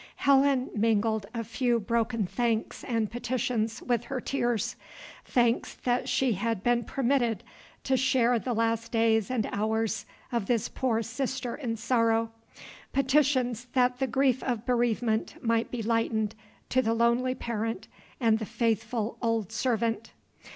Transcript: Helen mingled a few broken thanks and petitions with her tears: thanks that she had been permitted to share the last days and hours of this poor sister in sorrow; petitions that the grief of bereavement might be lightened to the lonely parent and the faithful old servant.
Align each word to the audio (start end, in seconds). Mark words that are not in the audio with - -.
Helen 0.15 0.71
mingled 0.73 1.27
a 1.31 1.43
few 1.43 1.79
broken 1.79 2.25
thanks 2.25 2.83
and 2.83 3.11
petitions 3.11 3.83
with 3.83 4.05
her 4.05 4.19
tears: 4.19 4.75
thanks 5.25 5.75
that 5.75 6.09
she 6.09 6.33
had 6.33 6.63
been 6.63 6.85
permitted 6.85 7.43
to 7.83 7.95
share 7.95 8.39
the 8.39 8.55
last 8.55 8.91
days 8.91 9.29
and 9.29 9.47
hours 9.51 10.07
of 10.31 10.47
this 10.47 10.69
poor 10.69 11.03
sister 11.03 11.53
in 11.53 11.75
sorrow; 11.77 12.31
petitions 12.91 13.65
that 13.73 13.99
the 13.99 14.07
grief 14.07 14.41
of 14.41 14.65
bereavement 14.65 15.35
might 15.39 15.69
be 15.69 15.83
lightened 15.83 16.33
to 16.69 16.81
the 16.81 16.95
lonely 16.95 17.35
parent 17.35 17.87
and 18.19 18.39
the 18.39 18.45
faithful 18.47 19.19
old 19.21 19.51
servant. 19.51 20.13